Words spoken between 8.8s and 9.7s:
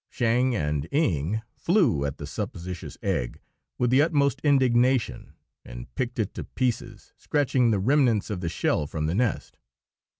from the nest....